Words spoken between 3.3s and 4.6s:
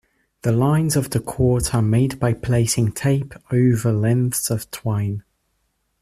over lengths